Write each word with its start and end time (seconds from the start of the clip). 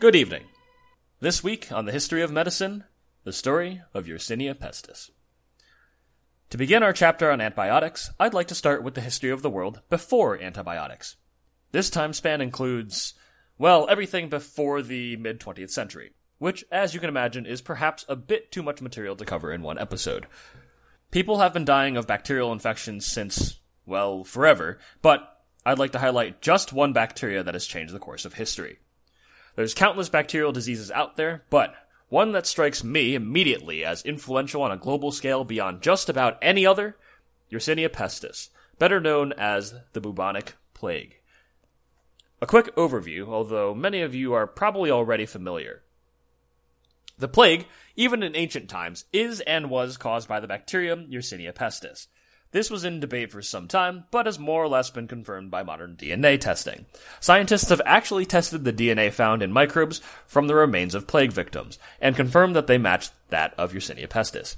Good 0.00 0.16
evening. 0.16 0.44
This 1.20 1.44
week 1.44 1.70
on 1.70 1.84
the 1.84 1.92
history 1.92 2.22
of 2.22 2.32
medicine, 2.32 2.84
the 3.24 3.34
story 3.34 3.82
of 3.92 4.06
Yersinia 4.06 4.54
pestis. 4.54 5.10
To 6.48 6.56
begin 6.56 6.82
our 6.82 6.94
chapter 6.94 7.30
on 7.30 7.42
antibiotics, 7.42 8.08
I'd 8.18 8.32
like 8.32 8.46
to 8.46 8.54
start 8.54 8.82
with 8.82 8.94
the 8.94 9.02
history 9.02 9.28
of 9.28 9.42
the 9.42 9.50
world 9.50 9.82
before 9.90 10.40
antibiotics. 10.40 11.16
This 11.72 11.90
time 11.90 12.14
span 12.14 12.40
includes, 12.40 13.12
well, 13.58 13.86
everything 13.90 14.30
before 14.30 14.80
the 14.80 15.16
mid 15.16 15.38
20th 15.38 15.68
century, 15.68 16.12
which, 16.38 16.64
as 16.72 16.94
you 16.94 17.00
can 17.00 17.10
imagine, 17.10 17.44
is 17.44 17.60
perhaps 17.60 18.06
a 18.08 18.16
bit 18.16 18.50
too 18.50 18.62
much 18.62 18.80
material 18.80 19.16
to 19.16 19.26
cover 19.26 19.52
in 19.52 19.60
one 19.60 19.78
episode. 19.78 20.26
People 21.10 21.40
have 21.40 21.52
been 21.52 21.66
dying 21.66 21.98
of 21.98 22.06
bacterial 22.06 22.54
infections 22.54 23.04
since, 23.04 23.60
well, 23.84 24.24
forever, 24.24 24.78
but 25.02 25.42
I'd 25.66 25.78
like 25.78 25.92
to 25.92 25.98
highlight 25.98 26.40
just 26.40 26.72
one 26.72 26.94
bacteria 26.94 27.42
that 27.42 27.52
has 27.52 27.66
changed 27.66 27.92
the 27.92 27.98
course 27.98 28.24
of 28.24 28.32
history. 28.32 28.78
There's 29.56 29.74
countless 29.74 30.08
bacterial 30.08 30.52
diseases 30.52 30.90
out 30.90 31.16
there, 31.16 31.44
but 31.50 31.74
one 32.08 32.32
that 32.32 32.46
strikes 32.46 32.82
me 32.82 33.14
immediately 33.14 33.84
as 33.84 34.02
influential 34.02 34.62
on 34.62 34.72
a 34.72 34.76
global 34.76 35.12
scale 35.12 35.44
beyond 35.44 35.82
just 35.82 36.08
about 36.08 36.38
any 36.42 36.66
other, 36.66 36.96
Yersinia 37.52 37.88
pestis, 37.88 38.50
better 38.78 39.00
known 39.00 39.32
as 39.32 39.74
the 39.92 40.00
bubonic 40.00 40.54
plague. 40.74 41.20
A 42.42 42.46
quick 42.46 42.74
overview, 42.74 43.28
although 43.28 43.74
many 43.74 44.00
of 44.00 44.14
you 44.14 44.32
are 44.32 44.46
probably 44.46 44.90
already 44.90 45.26
familiar. 45.26 45.82
The 47.18 47.28
plague, 47.28 47.66
even 47.96 48.22
in 48.22 48.34
ancient 48.34 48.70
times, 48.70 49.04
is 49.12 49.40
and 49.40 49.68
was 49.68 49.98
caused 49.98 50.26
by 50.26 50.40
the 50.40 50.48
bacterium 50.48 51.06
Yersinia 51.10 51.52
pestis. 51.52 52.06
This 52.52 52.68
was 52.68 52.84
in 52.84 52.98
debate 52.98 53.30
for 53.30 53.42
some 53.42 53.68
time, 53.68 54.04
but 54.10 54.26
has 54.26 54.38
more 54.38 54.64
or 54.64 54.68
less 54.68 54.90
been 54.90 55.06
confirmed 55.06 55.52
by 55.52 55.62
modern 55.62 55.96
DNA 55.96 56.40
testing. 56.40 56.86
Scientists 57.20 57.68
have 57.68 57.80
actually 57.86 58.26
tested 58.26 58.64
the 58.64 58.72
DNA 58.72 59.12
found 59.12 59.42
in 59.42 59.52
microbes 59.52 60.00
from 60.26 60.48
the 60.48 60.56
remains 60.56 60.96
of 60.96 61.06
plague 61.06 61.30
victims, 61.30 61.78
and 62.00 62.16
confirmed 62.16 62.56
that 62.56 62.66
they 62.66 62.76
match 62.76 63.10
that 63.28 63.54
of 63.56 63.72
Yersinia 63.72 64.08
pestis. 64.08 64.56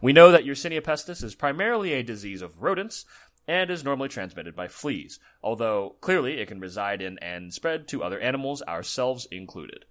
We 0.00 0.12
know 0.12 0.30
that 0.30 0.44
Yersinia 0.44 0.80
pestis 0.80 1.24
is 1.24 1.34
primarily 1.34 1.92
a 1.92 2.04
disease 2.04 2.40
of 2.40 2.62
rodents, 2.62 3.04
and 3.48 3.68
is 3.68 3.84
normally 3.84 4.08
transmitted 4.08 4.54
by 4.54 4.68
fleas, 4.68 5.18
although 5.42 5.96
clearly 6.00 6.40
it 6.40 6.46
can 6.46 6.60
reside 6.60 7.02
in 7.02 7.18
and 7.18 7.52
spread 7.52 7.88
to 7.88 8.02
other 8.02 8.20
animals, 8.20 8.62
ourselves 8.62 9.26
included. 9.30 9.84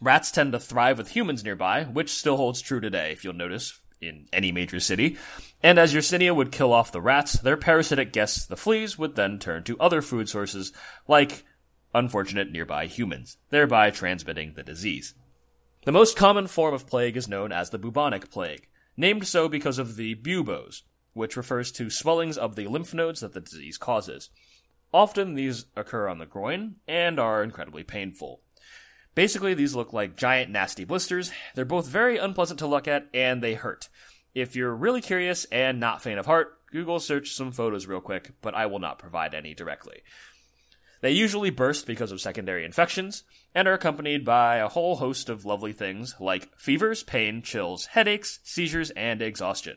Rats 0.00 0.30
tend 0.30 0.52
to 0.52 0.60
thrive 0.60 0.98
with 0.98 1.16
humans 1.16 1.42
nearby, 1.42 1.84
which 1.84 2.12
still 2.12 2.36
holds 2.36 2.60
true 2.60 2.80
today, 2.80 3.12
if 3.12 3.24
you'll 3.24 3.32
notice, 3.32 3.80
in 4.00 4.26
any 4.32 4.52
major 4.52 4.80
city. 4.80 5.16
And 5.62 5.78
as 5.78 5.94
Yersinia 5.94 6.34
would 6.34 6.52
kill 6.52 6.72
off 6.72 6.92
the 6.92 7.00
rats, 7.00 7.34
their 7.34 7.56
parasitic 7.56 8.12
guests, 8.12 8.46
the 8.46 8.56
fleas, 8.56 8.98
would 8.98 9.16
then 9.16 9.38
turn 9.38 9.64
to 9.64 9.78
other 9.78 10.02
food 10.02 10.28
sources, 10.28 10.72
like 11.08 11.44
unfortunate 11.94 12.50
nearby 12.50 12.86
humans, 12.86 13.38
thereby 13.50 13.90
transmitting 13.90 14.54
the 14.54 14.62
disease. 14.62 15.14
The 15.84 15.92
most 15.92 16.16
common 16.16 16.46
form 16.46 16.74
of 16.74 16.86
plague 16.86 17.16
is 17.16 17.28
known 17.28 17.52
as 17.52 17.70
the 17.70 17.78
bubonic 17.78 18.30
plague, 18.30 18.68
named 18.96 19.26
so 19.26 19.48
because 19.48 19.78
of 19.78 19.96
the 19.96 20.14
buboes, 20.14 20.82
which 21.12 21.36
refers 21.36 21.70
to 21.72 21.90
swellings 21.90 22.36
of 22.36 22.56
the 22.56 22.66
lymph 22.66 22.94
nodes 22.94 23.20
that 23.20 23.32
the 23.32 23.40
disease 23.40 23.78
causes. 23.78 24.30
Often 24.92 25.34
these 25.34 25.66
occur 25.76 26.08
on 26.08 26.18
the 26.18 26.26
groin 26.26 26.76
and 26.86 27.18
are 27.18 27.42
incredibly 27.42 27.84
painful. 27.84 28.42
Basically, 29.14 29.54
these 29.54 29.74
look 29.74 29.92
like 29.92 30.16
giant 30.16 30.50
nasty 30.50 30.84
blisters. 30.84 31.30
They're 31.54 31.64
both 31.64 31.86
very 31.86 32.18
unpleasant 32.18 32.58
to 32.60 32.66
look 32.66 32.88
at 32.88 33.08
and 33.14 33.42
they 33.42 33.54
hurt. 33.54 33.88
If 34.34 34.56
you're 34.56 34.74
really 34.74 35.00
curious 35.00 35.44
and 35.46 35.78
not 35.78 36.02
faint 36.02 36.18
of 36.18 36.26
heart, 36.26 36.58
Google 36.72 36.98
search 36.98 37.32
some 37.32 37.52
photos 37.52 37.86
real 37.86 38.00
quick, 38.00 38.32
but 38.42 38.54
I 38.54 38.66
will 38.66 38.80
not 38.80 38.98
provide 38.98 39.34
any 39.34 39.54
directly. 39.54 40.02
They 41.02 41.12
usually 41.12 41.50
burst 41.50 41.86
because 41.86 42.10
of 42.10 42.20
secondary 42.20 42.64
infections 42.64 43.24
and 43.54 43.68
are 43.68 43.74
accompanied 43.74 44.24
by 44.24 44.56
a 44.56 44.68
whole 44.68 44.96
host 44.96 45.28
of 45.28 45.44
lovely 45.44 45.72
things 45.72 46.16
like 46.18 46.48
fevers, 46.58 47.02
pain, 47.02 47.42
chills, 47.42 47.86
headaches, 47.86 48.40
seizures, 48.42 48.90
and 48.90 49.22
exhaustion. 49.22 49.76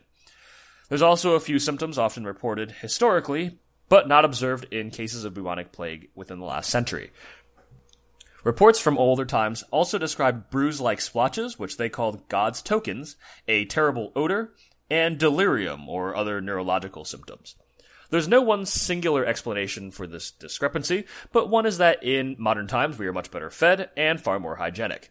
There's 0.88 1.02
also 1.02 1.34
a 1.34 1.40
few 1.40 1.58
symptoms 1.58 1.98
often 1.98 2.24
reported 2.24 2.72
historically, 2.72 3.58
but 3.88 4.08
not 4.08 4.24
observed 4.24 4.66
in 4.72 4.90
cases 4.90 5.24
of 5.24 5.34
bubonic 5.34 5.70
plague 5.70 6.08
within 6.14 6.38
the 6.38 6.46
last 6.46 6.70
century. 6.70 7.10
Reports 8.44 8.78
from 8.78 8.96
older 8.96 9.24
times 9.24 9.64
also 9.70 9.98
describe 9.98 10.50
bruise 10.50 10.80
like 10.80 11.00
splotches, 11.00 11.58
which 11.58 11.76
they 11.76 11.88
called 11.88 12.28
God's 12.28 12.62
tokens, 12.62 13.16
a 13.48 13.64
terrible 13.64 14.12
odor, 14.14 14.54
and 14.90 15.18
delirium 15.18 15.88
or 15.88 16.14
other 16.16 16.40
neurological 16.40 17.04
symptoms. 17.04 17.56
There's 18.10 18.28
no 18.28 18.40
one 18.40 18.64
singular 18.64 19.24
explanation 19.24 19.90
for 19.90 20.06
this 20.06 20.30
discrepancy, 20.30 21.04
but 21.32 21.50
one 21.50 21.66
is 21.66 21.78
that 21.78 22.02
in 22.02 22.36
modern 22.38 22.66
times 22.66 22.98
we 22.98 23.06
are 23.06 23.12
much 23.12 23.30
better 23.30 23.50
fed 23.50 23.90
and 23.96 24.20
far 24.20 24.40
more 24.40 24.56
hygienic. 24.56 25.10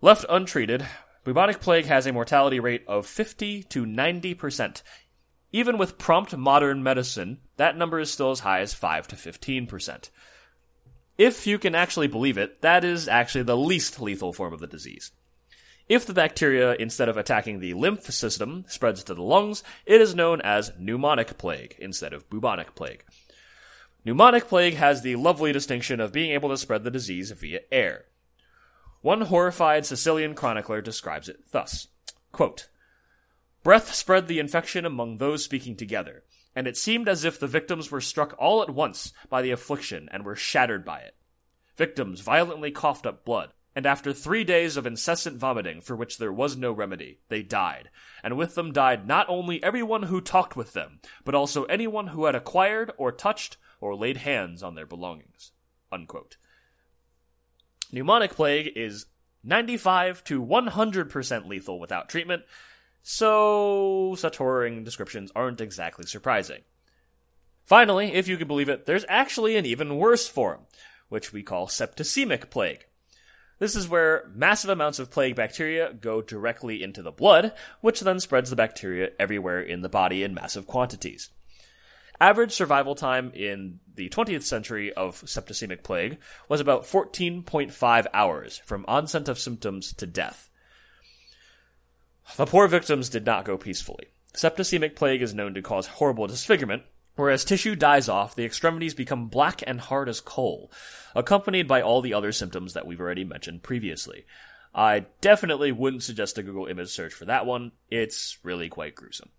Left 0.00 0.24
untreated, 0.28 0.86
Bubonic 1.24 1.60
plague 1.60 1.84
has 1.84 2.06
a 2.06 2.12
mortality 2.12 2.58
rate 2.58 2.82
of 2.88 3.06
50 3.06 3.64
to 3.64 3.84
90%. 3.84 4.82
Even 5.52 5.76
with 5.76 5.98
prompt 5.98 6.36
modern 6.36 6.82
medicine, 6.82 7.38
that 7.56 7.76
number 7.76 8.00
is 8.00 8.10
still 8.10 8.30
as 8.30 8.40
high 8.40 8.60
as 8.60 8.72
5 8.72 9.06
to 9.08 9.16
15%. 9.16 10.10
If 11.20 11.46
you 11.46 11.58
can 11.58 11.74
actually 11.74 12.06
believe 12.06 12.38
it, 12.38 12.62
that 12.62 12.82
is 12.82 13.06
actually 13.06 13.42
the 13.42 13.54
least 13.54 14.00
lethal 14.00 14.32
form 14.32 14.54
of 14.54 14.60
the 14.60 14.66
disease. 14.66 15.12
If 15.86 16.06
the 16.06 16.14
bacteria, 16.14 16.74
instead 16.76 17.10
of 17.10 17.18
attacking 17.18 17.60
the 17.60 17.74
lymph 17.74 18.04
system, 18.10 18.64
spreads 18.68 19.04
to 19.04 19.12
the 19.12 19.22
lungs, 19.22 19.62
it 19.84 20.00
is 20.00 20.14
known 20.14 20.40
as 20.40 20.70
pneumonic 20.80 21.36
plague 21.36 21.76
instead 21.78 22.14
of 22.14 22.30
bubonic 22.30 22.74
plague. 22.74 23.04
Pneumonic 24.06 24.48
plague 24.48 24.76
has 24.76 25.02
the 25.02 25.16
lovely 25.16 25.52
distinction 25.52 26.00
of 26.00 26.10
being 26.10 26.30
able 26.30 26.48
to 26.48 26.56
spread 26.56 26.84
the 26.84 26.90
disease 26.90 27.30
via 27.32 27.60
air. 27.70 28.06
One 29.02 29.20
horrified 29.20 29.84
Sicilian 29.84 30.34
chronicler 30.34 30.80
describes 30.80 31.28
it 31.28 31.52
thus 31.52 31.88
quote, 32.32 32.70
Breath 33.62 33.92
spread 33.92 34.26
the 34.26 34.38
infection 34.38 34.86
among 34.86 35.18
those 35.18 35.44
speaking 35.44 35.76
together, 35.76 36.24
and 36.54 36.66
it 36.66 36.76
seemed 36.76 37.08
as 37.08 37.24
if 37.24 37.38
the 37.38 37.46
victims 37.46 37.90
were 37.90 38.00
struck 38.00 38.34
all 38.38 38.62
at 38.62 38.70
once 38.70 39.12
by 39.28 39.42
the 39.42 39.50
affliction 39.50 40.08
and 40.12 40.24
were 40.24 40.36
shattered 40.36 40.84
by 40.84 40.98
it. 41.00 41.14
Victims 41.76 42.20
violently 42.20 42.70
coughed 42.70 43.06
up 43.06 43.24
blood, 43.24 43.52
and 43.74 43.86
after 43.86 44.12
three 44.12 44.44
days 44.44 44.76
of 44.76 44.86
incessant 44.86 45.38
vomiting 45.38 45.80
for 45.80 45.94
which 45.94 46.18
there 46.18 46.32
was 46.32 46.56
no 46.56 46.72
remedy, 46.72 47.20
they 47.28 47.42
died, 47.42 47.88
and 48.22 48.36
with 48.36 48.54
them 48.54 48.72
died 48.72 49.06
not 49.06 49.26
only 49.28 49.62
everyone 49.62 50.04
who 50.04 50.20
talked 50.20 50.56
with 50.56 50.72
them, 50.72 51.00
but 51.24 51.34
also 51.34 51.64
anyone 51.64 52.08
who 52.08 52.24
had 52.24 52.34
acquired 52.34 52.92
or 52.98 53.12
touched 53.12 53.56
or 53.80 53.94
laid 53.94 54.18
hands 54.18 54.62
on 54.62 54.74
their 54.74 54.86
belongings. 54.86 55.52
Unquote. 55.92 56.36
Pneumonic 57.92 58.32
plague 58.32 58.72
is 58.76 59.06
95 59.42 60.22
to 60.24 60.44
100% 60.44 61.46
lethal 61.46 61.80
without 61.80 62.08
treatment, 62.08 62.42
so 63.02 64.14
such 64.18 64.38
descriptions 64.38 65.32
aren't 65.34 65.60
exactly 65.60 66.06
surprising. 66.06 66.62
Finally, 67.64 68.12
if 68.14 68.28
you 68.28 68.36
can 68.36 68.48
believe 68.48 68.68
it, 68.68 68.86
there's 68.86 69.04
actually 69.08 69.56
an 69.56 69.64
even 69.64 69.96
worse 69.96 70.26
form, 70.26 70.60
which 71.08 71.32
we 71.32 71.42
call 71.42 71.66
septicemic 71.66 72.50
plague. 72.50 72.86
This 73.60 73.76
is 73.76 73.88
where 73.88 74.28
massive 74.34 74.70
amounts 74.70 74.98
of 74.98 75.10
plague 75.10 75.36
bacteria 75.36 75.92
go 75.92 76.22
directly 76.22 76.82
into 76.82 77.02
the 77.02 77.12
blood, 77.12 77.52
which 77.80 78.00
then 78.00 78.18
spreads 78.18 78.50
the 78.50 78.56
bacteria 78.56 79.10
everywhere 79.20 79.60
in 79.60 79.82
the 79.82 79.88
body 79.88 80.22
in 80.22 80.34
massive 80.34 80.66
quantities. 80.66 81.30
Average 82.20 82.52
survival 82.52 82.94
time 82.94 83.32
in 83.34 83.80
the 83.94 84.10
20th 84.10 84.42
century 84.42 84.92
of 84.92 85.20
septicemic 85.22 85.82
plague 85.82 86.18
was 86.48 86.60
about 86.60 86.82
14.5 86.82 88.06
hours 88.12 88.60
from 88.66 88.84
onset 88.88 89.28
of 89.28 89.38
symptoms 89.38 89.94
to 89.94 90.06
death. 90.06 90.49
The 92.36 92.46
poor 92.46 92.68
victims 92.68 93.08
did 93.08 93.26
not 93.26 93.44
go 93.44 93.58
peacefully. 93.58 94.08
Septicemic 94.34 94.94
plague 94.94 95.22
is 95.22 95.34
known 95.34 95.54
to 95.54 95.62
cause 95.62 95.86
horrible 95.86 96.26
disfigurement, 96.26 96.84
whereas 97.16 97.44
tissue 97.44 97.74
dies 97.74 98.08
off, 98.08 98.34
the 98.34 98.44
extremities 98.44 98.94
become 98.94 99.28
black 99.28 99.62
and 99.66 99.80
hard 99.80 100.08
as 100.08 100.20
coal, 100.20 100.70
accompanied 101.14 101.66
by 101.66 101.82
all 101.82 102.00
the 102.00 102.14
other 102.14 102.32
symptoms 102.32 102.72
that 102.74 102.86
we've 102.86 103.00
already 103.00 103.24
mentioned 103.24 103.62
previously. 103.62 104.24
I 104.74 105.06
definitely 105.20 105.72
wouldn't 105.72 106.04
suggest 106.04 106.38
a 106.38 106.42
Google 106.42 106.66
image 106.66 106.90
search 106.90 107.12
for 107.12 107.24
that 107.24 107.44
one. 107.44 107.72
It's 107.90 108.38
really 108.44 108.68
quite 108.68 108.94
gruesome. 108.94 109.30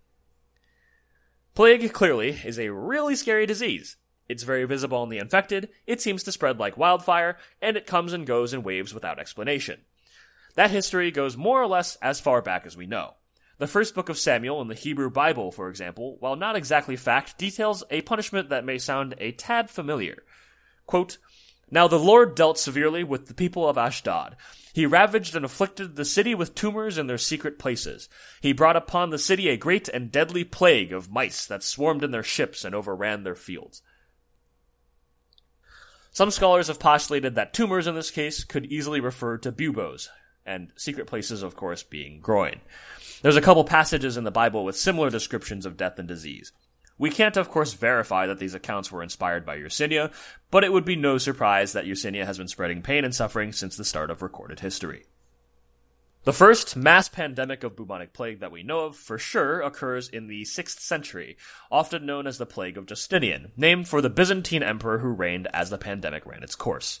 Plague, 1.54 1.92
clearly, 1.92 2.38
is 2.44 2.58
a 2.58 2.72
really 2.72 3.16
scary 3.16 3.46
disease. 3.46 3.96
It's 4.28 4.42
very 4.42 4.64
visible 4.64 5.02
in 5.02 5.08
the 5.08 5.18
infected, 5.18 5.68
it 5.86 6.00
seems 6.00 6.22
to 6.22 6.32
spread 6.32 6.58
like 6.58 6.78
wildfire, 6.78 7.36
and 7.60 7.76
it 7.76 7.86
comes 7.86 8.12
and 8.12 8.26
goes 8.26 8.54
in 8.54 8.62
waves 8.62 8.94
without 8.94 9.18
explanation. 9.18 9.82
That 10.54 10.70
history 10.70 11.10
goes 11.10 11.36
more 11.36 11.62
or 11.62 11.66
less 11.66 11.96
as 11.96 12.20
far 12.20 12.42
back 12.42 12.66
as 12.66 12.76
we 12.76 12.86
know. 12.86 13.14
The 13.58 13.66
first 13.66 13.94
book 13.94 14.08
of 14.08 14.18
Samuel 14.18 14.60
in 14.60 14.68
the 14.68 14.74
Hebrew 14.74 15.10
Bible, 15.10 15.52
for 15.52 15.68
example, 15.68 16.16
while 16.20 16.36
not 16.36 16.56
exactly 16.56 16.96
fact, 16.96 17.38
details 17.38 17.84
a 17.90 18.02
punishment 18.02 18.48
that 18.48 18.64
may 18.64 18.78
sound 18.78 19.14
a 19.18 19.32
tad 19.32 19.70
familiar. 19.70 20.24
Quote, 20.86 21.18
now 21.70 21.88
the 21.88 21.98
Lord 21.98 22.34
dealt 22.34 22.58
severely 22.58 23.02
with 23.02 23.28
the 23.28 23.34
people 23.34 23.66
of 23.66 23.78
Ashdod. 23.78 24.36
He 24.74 24.84
ravaged 24.84 25.34
and 25.34 25.44
afflicted 25.44 25.96
the 25.96 26.04
city 26.04 26.34
with 26.34 26.54
tumors 26.54 26.98
in 26.98 27.06
their 27.06 27.18
secret 27.18 27.58
places. 27.58 28.10
He 28.42 28.52
brought 28.52 28.76
upon 28.76 29.08
the 29.08 29.18
city 29.18 29.48
a 29.48 29.56
great 29.56 29.88
and 29.88 30.12
deadly 30.12 30.44
plague 30.44 30.92
of 30.92 31.10
mice 31.10 31.46
that 31.46 31.62
swarmed 31.62 32.04
in 32.04 32.10
their 32.10 32.22
ships 32.22 32.64
and 32.64 32.74
overran 32.74 33.22
their 33.22 33.34
fields. 33.34 33.80
Some 36.10 36.30
scholars 36.30 36.68
have 36.68 36.78
postulated 36.78 37.36
that 37.36 37.54
tumors 37.54 37.86
in 37.86 37.94
this 37.94 38.10
case 38.10 38.44
could 38.44 38.66
easily 38.66 39.00
refer 39.00 39.38
to 39.38 39.50
buboes, 39.50 40.10
and 40.44 40.72
secret 40.76 41.06
places, 41.06 41.42
of 41.42 41.56
course, 41.56 41.82
being 41.82 42.20
groin. 42.20 42.60
There's 43.22 43.36
a 43.36 43.40
couple 43.40 43.64
passages 43.64 44.16
in 44.16 44.24
the 44.24 44.30
Bible 44.30 44.64
with 44.64 44.76
similar 44.76 45.10
descriptions 45.10 45.64
of 45.64 45.76
death 45.76 45.98
and 45.98 46.08
disease. 46.08 46.52
We 46.98 47.10
can't, 47.10 47.36
of 47.36 47.50
course, 47.50 47.72
verify 47.72 48.26
that 48.26 48.38
these 48.38 48.54
accounts 48.54 48.92
were 48.92 49.02
inspired 49.02 49.46
by 49.46 49.58
Yersinia, 49.58 50.12
but 50.50 50.64
it 50.64 50.72
would 50.72 50.84
be 50.84 50.96
no 50.96 51.18
surprise 51.18 51.72
that 51.72 51.86
Yersinia 51.86 52.26
has 52.26 52.38
been 52.38 52.48
spreading 52.48 52.82
pain 52.82 53.04
and 53.04 53.14
suffering 53.14 53.52
since 53.52 53.76
the 53.76 53.84
start 53.84 54.10
of 54.10 54.22
recorded 54.22 54.60
history. 54.60 55.04
The 56.24 56.32
first 56.32 56.76
mass 56.76 57.08
pandemic 57.08 57.64
of 57.64 57.74
bubonic 57.74 58.12
plague 58.12 58.38
that 58.38 58.52
we 58.52 58.62
know 58.62 58.80
of 58.80 58.96
for 58.96 59.18
sure 59.18 59.60
occurs 59.60 60.08
in 60.08 60.28
the 60.28 60.42
6th 60.42 60.78
century, 60.78 61.36
often 61.68 62.06
known 62.06 62.28
as 62.28 62.38
the 62.38 62.46
Plague 62.46 62.78
of 62.78 62.86
Justinian, 62.86 63.50
named 63.56 63.88
for 63.88 64.00
the 64.00 64.08
Byzantine 64.08 64.62
emperor 64.62 64.98
who 64.98 65.08
reigned 65.08 65.48
as 65.52 65.70
the 65.70 65.78
pandemic 65.78 66.24
ran 66.24 66.44
its 66.44 66.54
course. 66.54 67.00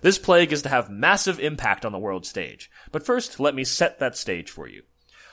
This 0.00 0.18
plague 0.18 0.52
is 0.52 0.62
to 0.62 0.68
have 0.68 0.90
massive 0.90 1.40
impact 1.40 1.84
on 1.84 1.92
the 1.92 1.98
world 1.98 2.24
stage, 2.24 2.70
but 2.92 3.04
first 3.04 3.40
let 3.40 3.54
me 3.54 3.64
set 3.64 3.98
that 3.98 4.16
stage 4.16 4.50
for 4.50 4.68
you. 4.68 4.82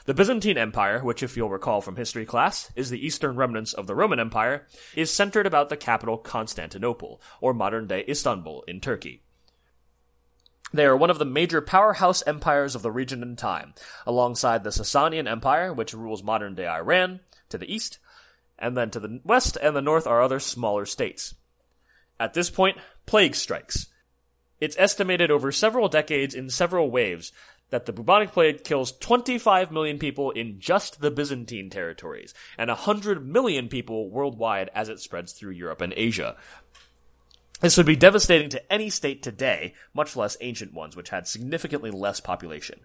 The 0.06 0.14
Byzantine 0.14 0.58
Empire, 0.58 1.04
which 1.04 1.24
if 1.24 1.36
you'll 1.36 1.50
recall 1.50 1.82
from 1.82 1.96
history 1.96 2.26
class, 2.26 2.72
is 2.76 2.92
the 2.92 3.04
eastern 3.04 3.36
remnants 3.36 3.74
of 3.74 3.88
the 3.88 3.96
Roman 3.96 4.20
Empire, 4.20 4.68
is 4.96 5.12
centered 5.12 5.48
about 5.48 5.70
the 5.70 5.78
capital 5.78 6.18
Constantinople, 6.18 7.22
or 7.42 7.54
modern-day 7.54 8.06
Istanbul 8.08 8.64
in 8.68 8.80
Turkey. 8.80 9.24
They 10.72 10.86
are 10.86 10.96
one 10.96 11.10
of 11.10 11.18
the 11.18 11.26
major 11.26 11.62
powerhouse 11.62 12.22
empires 12.28 12.76
of 12.76 12.82
the 12.82 12.92
region 12.92 13.24
and 13.24 13.38
time, 13.38 13.74
alongside 14.06 14.64
the 14.64 14.70
Sasanian 14.70 15.28
Empire, 15.28 15.74
which 15.74 15.94
rules 15.94 16.22
modern 16.22 16.54
day 16.54 16.68
Iran, 16.68 17.22
to 17.50 17.58
the 17.58 17.74
east, 17.74 17.98
and 18.60 18.78
then 18.78 18.92
to 18.92 19.00
the 19.00 19.22
west 19.24 19.58
and 19.62 19.76
the 19.76 19.82
north 19.82 20.06
are 20.06 20.22
other 20.22 20.40
smaller 20.40 20.86
states. 20.86 21.34
At 22.20 22.34
this 22.34 22.50
point, 22.50 22.78
plague 23.06 23.36
strikes. 23.36 23.88
It's 24.60 24.78
estimated 24.80 25.32
over 25.32 25.52
several 25.52 25.90
decades 25.90 26.34
in 26.34 26.50
several 26.50 26.90
waves 26.90 27.32
that 27.70 27.86
the 27.86 27.94
bubonic 27.94 28.32
plague 28.32 28.64
kills 28.64 28.92
25 28.92 29.72
million 29.72 29.98
people 29.98 30.32
in 30.32 30.60
just 30.60 31.02
the 31.02 31.12
Byzantine 31.12 31.70
territories, 31.70 32.34
and 32.58 32.70
100 32.70 33.26
million 33.26 33.68
people 33.68 34.10
worldwide 34.10 34.70
as 34.74 34.88
it 34.88 35.00
spreads 35.00 35.34
through 35.34 35.52
Europe 35.52 35.82
and 35.82 35.94
Asia. 35.98 36.36
This 37.62 37.78
would 37.78 37.86
be 37.86 37.96
devastating 37.96 38.50
to 38.50 38.72
any 38.72 38.90
state 38.90 39.24
today, 39.24 39.74
much 39.94 40.16
less 40.16 40.38
ancient 40.42 40.74
ones, 40.74 40.96
which 40.96 41.10
had 41.10 41.28
significantly 41.28 41.90
less 41.90 42.20
population. 42.20 42.82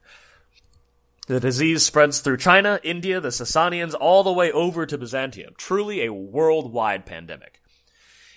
The 1.26 1.40
disease 1.40 1.84
spreads 1.84 2.20
through 2.20 2.38
China, 2.38 2.80
India, 2.82 3.20
the 3.20 3.28
Sasanians, 3.28 3.94
all 4.00 4.24
the 4.24 4.32
way 4.32 4.50
over 4.50 4.86
to 4.86 4.98
Byzantium. 4.98 5.54
Truly 5.56 6.04
a 6.04 6.12
worldwide 6.12 7.04
pandemic. 7.04 7.59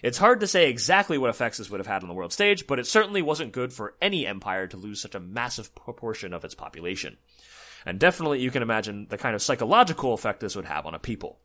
It's 0.04 0.18
hard 0.18 0.42
to 0.42 0.48
say 0.48 0.70
exactly 0.70 1.18
what 1.18 1.30
effects 1.30 1.60
this 1.60 1.70
would 1.70 1.80
have 1.80 1.88
had 1.88 2.02
on 2.02 2.10
the 2.10 2.14
world 2.14 2.34
stage, 2.34 2.68
but 2.68 2.78
it 2.78 2.86
certainly 2.86 3.22
wasn't 3.22 3.54
good 3.54 3.72
for 3.72 3.96
any 4.02 4.28
empire 4.28 4.68
to 4.68 4.76
lose 4.76 5.00
such 5.00 5.16
a 5.16 5.20
massive 5.22 5.74
proportion 5.74 6.34
of 6.34 6.44
its 6.44 6.54
population. 6.54 7.16
And 7.86 8.00
definitely 8.00 8.42
you 8.42 8.52
can 8.52 8.62
imagine 8.62 9.08
the 9.10 9.18
kind 9.18 9.34
of 9.34 9.42
psychological 9.42 10.14
effect 10.14 10.42
this 10.42 10.58
would 10.58 10.66
have 10.66 10.86
on 10.86 10.94
a 10.94 11.00
people. 11.00 11.40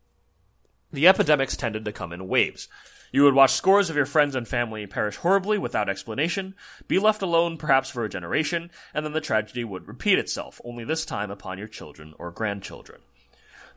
The 0.91 1.07
epidemics 1.07 1.55
tended 1.55 1.85
to 1.85 1.93
come 1.93 2.11
in 2.11 2.27
waves. 2.27 2.67
You 3.13 3.23
would 3.23 3.33
watch 3.33 3.53
scores 3.53 3.89
of 3.89 3.95
your 3.95 4.05
friends 4.05 4.35
and 4.35 4.45
family 4.45 4.85
perish 4.87 5.15
horribly 5.15 5.57
without 5.57 5.87
explanation, 5.87 6.53
be 6.85 6.99
left 6.99 7.21
alone 7.21 7.55
perhaps 7.55 7.89
for 7.89 8.03
a 8.03 8.09
generation, 8.09 8.71
and 8.93 9.05
then 9.05 9.13
the 9.13 9.21
tragedy 9.21 9.63
would 9.63 9.87
repeat 9.87 10.19
itself, 10.19 10.59
only 10.65 10.83
this 10.83 11.05
time 11.05 11.31
upon 11.31 11.57
your 11.57 11.67
children 11.67 12.13
or 12.19 12.29
grandchildren. 12.29 12.99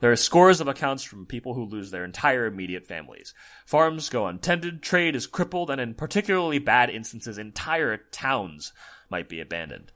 There 0.03 0.11
are 0.11 0.17
scores 0.17 0.61
of 0.61 0.67
accounts 0.67 1.05
from 1.05 1.27
people 1.27 1.55
who 1.55 1.65
lose 1.65 1.93
their 1.93 2.05
entire 2.05 2.45
immediate 2.47 2.85
families. 2.85 3.35
Farms 3.65 4.09
go 4.09 4.27
untended, 4.27 4.83
trade 4.83 5.15
is 5.15 5.29
crippled, 5.29 5.71
and 5.71 5.81
in 5.81 5.95
particularly 5.95 6.59
bad 6.59 6.91
instances, 6.91 7.39
entire 7.39 7.99
towns 8.11 8.73
might 9.09 9.29
be 9.29 9.41
abandoned. 9.41 9.93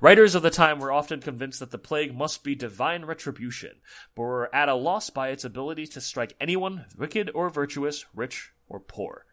Writers 0.00 0.34
of 0.34 0.42
the 0.42 0.50
time 0.50 0.80
were 0.80 0.90
often 0.90 1.20
convinced 1.20 1.60
that 1.60 1.70
the 1.70 1.78
plague 1.78 2.12
must 2.12 2.42
be 2.42 2.56
divine 2.56 3.04
retribution, 3.04 3.76
but 4.16 4.22
were 4.22 4.52
at 4.52 4.68
a 4.68 4.74
loss 4.74 5.10
by 5.10 5.28
its 5.28 5.44
ability 5.44 5.86
to 5.86 6.00
strike 6.00 6.34
anyone, 6.40 6.86
wicked 6.98 7.30
or 7.36 7.50
virtuous, 7.50 8.06
rich 8.16 8.50
or 8.68 8.80
poor. 8.80 9.26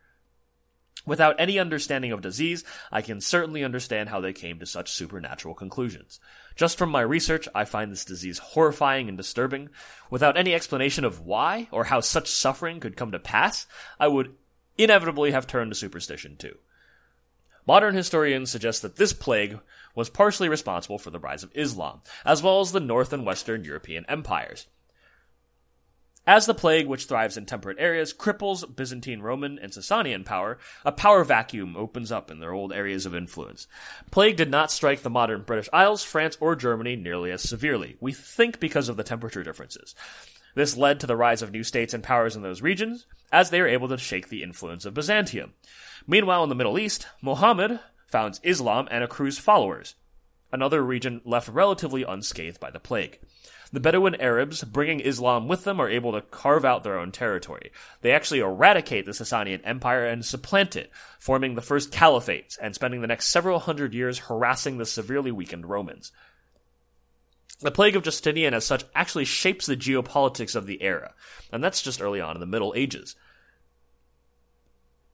Without 1.06 1.36
any 1.40 1.58
understanding 1.58 2.12
of 2.12 2.22
disease, 2.22 2.64
I 2.92 3.02
can 3.02 3.22
certainly 3.22 3.64
understand 3.64 4.10
how 4.10 4.20
they 4.22 4.34
came 4.34 4.60
to 4.60 4.66
such 4.66 4.92
supernatural 4.92 5.56
conclusions. 5.56 6.20
Just 6.56 6.78
from 6.78 6.92
my 6.92 7.02
research, 7.02 7.48
I 7.56 7.66
find 7.66 7.92
this 7.92 8.06
disease 8.06 8.38
horrifying 8.38 9.10
and 9.10 9.18
disturbing. 9.18 9.70
Without 10.10 10.38
any 10.38 10.54
explanation 10.54 11.04
of 11.04 11.22
why 11.22 11.68
or 11.72 11.86
how 11.86 12.02
such 12.02 12.28
suffering 12.28 12.80
could 12.80 12.98
come 12.98 13.12
to 13.12 13.20
pass, 13.20 13.66
I 14.00 14.08
would 14.08 14.36
inevitably 14.78 15.32
have 15.32 15.48
turned 15.48 15.72
to 15.72 15.76
superstition 15.76 16.36
too. 16.38 16.58
Modern 17.68 17.96
historians 17.96 18.50
suggest 18.50 18.82
that 18.82 18.96
this 18.96 19.14
plague 19.14 19.60
was 19.96 20.10
partially 20.10 20.50
responsible 20.50 20.98
for 20.98 21.10
the 21.10 21.20
rise 21.20 21.44
of 21.44 21.52
Islam, 21.54 22.02
as 22.26 22.42
well 22.42 22.60
as 22.60 22.72
the 22.72 22.80
North 22.80 23.14
and 23.14 23.26
Western 23.26 23.64
European 23.64 24.06
empires. 24.08 24.68
As 26.28 26.46
the 26.46 26.54
plague, 26.54 26.86
which 26.86 27.06
thrives 27.06 27.36
in 27.36 27.48
temperate 27.48 27.78
areas, 27.80 28.14
cripples 28.14 28.64
Byzantine, 28.76 29.22
Roman, 29.22 29.58
and 29.58 29.72
Sasanian 29.72 30.24
power, 30.24 30.60
a 30.86 30.92
power 30.92 31.24
vacuum 31.24 31.76
opens 31.76 32.12
up 32.12 32.30
in 32.30 32.40
their 32.40 32.54
old 32.54 32.72
areas 32.72 33.08
of 33.08 33.16
influence. 33.16 33.68
Plague 34.12 34.38
did 34.38 34.52
not 34.52 34.72
strike 34.72 35.02
the 35.02 35.10
modern 35.10 35.42
British 35.42 35.68
Isles, 35.74 36.04
France, 36.04 36.38
or 36.40 36.56
Germany 36.56 36.96
nearly 36.96 37.32
as 37.32 37.42
severely. 37.42 37.98
We 38.00 38.14
think 38.14 38.60
because 38.60 38.88
of 38.88 38.98
the 38.98 39.04
temperature 39.04 39.44
differences. 39.44 39.96
This 40.54 40.78
led 40.78 41.00
to 41.00 41.08
the 41.08 41.16
rise 41.16 41.42
of 41.42 41.52
new 41.52 41.64
states 41.64 41.94
and 41.94 42.04
powers 42.04 42.36
in 42.36 42.44
those 42.44 42.62
regions, 42.62 43.08
as 43.32 43.50
they 43.50 43.60
were 43.60 43.68
able 43.68 43.88
to 43.88 43.98
shake 43.98 44.30
the 44.30 44.44
influence 44.44 44.86
of 44.86 44.94
Byzantium. 44.94 45.54
Meanwhile, 46.06 46.44
in 46.44 46.50
the 46.50 46.56
Middle 46.56 46.78
East, 46.78 47.08
Muhammad 47.22 47.80
founds 48.06 48.40
Islam 48.44 48.88
and 48.92 49.04
accrues 49.04 49.40
followers. 49.40 49.96
Another 50.52 50.84
region 50.84 51.22
left 51.24 51.48
relatively 51.48 52.04
unscathed 52.04 52.60
by 52.60 52.70
the 52.70 52.80
plague. 52.80 53.20
The 53.74 53.80
Bedouin 53.80 54.16
Arabs, 54.16 54.64
bringing 54.66 55.00
Islam 55.00 55.48
with 55.48 55.64
them, 55.64 55.80
are 55.80 55.90
able 55.90 56.12
to 56.12 56.22
carve 56.22 56.66
out 56.66 56.84
their 56.84 57.00
own 57.00 57.12
territory. 57.14 57.72
They 58.02 58.12
actually 58.12 58.42
eradicate 58.42 59.06
the 59.06 59.12
Sasanian 59.12 59.62
Empire 59.64 60.06
and 60.06 60.26
supplant 60.26 60.76
it, 60.76 60.92
forming 61.20 61.56
the 61.56 61.62
first 61.62 61.92
caliphate 61.92 62.58
and 62.62 62.76
spending 62.76 63.00
the 63.00 63.08
next 63.08 63.28
several 63.28 63.60
hundred 63.60 63.94
years 63.94 64.20
harassing 64.20 64.78
the 64.78 64.86
severely 64.86 65.32
weakened 65.32 65.66
Romans. 65.66 66.12
The 67.62 67.72
plague 67.72 67.96
of 67.96 68.04
Justinian, 68.04 68.54
as 68.54 68.66
such, 68.66 68.84
actually 68.94 69.26
shapes 69.26 69.68
the 69.68 69.78
geopolitics 69.78 70.56
of 70.56 70.66
the 70.66 70.82
era, 70.82 71.14
and 71.54 71.64
that's 71.64 71.82
just 71.82 72.02
early 72.02 72.20
on 72.20 72.36
in 72.36 72.40
the 72.42 72.48
Middle 72.48 72.74
Ages. 72.76 73.16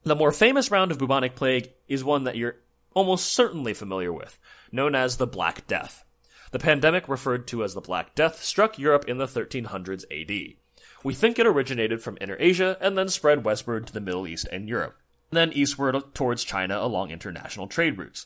The 0.03 0.15
more 0.15 0.31
famous 0.31 0.71
round 0.71 0.91
of 0.91 0.97
bubonic 0.97 1.35
plague 1.35 1.69
is 1.87 2.03
one 2.03 2.23
that 2.23 2.37
you're 2.37 2.55
almost 2.93 3.33
certainly 3.33 3.73
familiar 3.73 4.11
with, 4.11 4.39
known 4.71 4.95
as 4.95 5.17
the 5.17 5.27
Black 5.27 5.67
Death. 5.67 6.03
The 6.51 6.59
pandemic, 6.59 7.09
referred 7.09 7.47
to 7.47 7.63
as 7.63 7.73
the 7.73 7.81
Black 7.81 8.15
Death, 8.15 8.43
struck 8.43 8.79
Europe 8.79 9.05
in 9.07 9.17
the 9.17 9.27
1300s 9.27 10.05
AD. 10.11 10.55
We 11.03 11.13
think 11.13 11.37
it 11.37 11.47
originated 11.47 12.01
from 12.01 12.17
Inner 12.19 12.37
Asia 12.39 12.77
and 12.81 12.97
then 12.97 13.09
spread 13.09 13.43
westward 13.43 13.87
to 13.87 13.93
the 13.93 14.01
Middle 14.01 14.27
East 14.27 14.47
and 14.51 14.67
Europe, 14.67 14.97
then 15.31 15.51
eastward 15.53 15.95
towards 16.13 16.43
China 16.43 16.79
along 16.79 17.11
international 17.11 17.67
trade 17.67 17.97
routes. 17.97 18.25